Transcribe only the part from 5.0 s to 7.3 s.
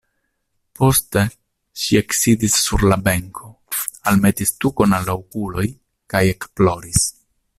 la okuloj kaj ekploris.